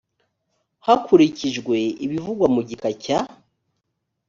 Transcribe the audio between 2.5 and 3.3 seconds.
mu gika cya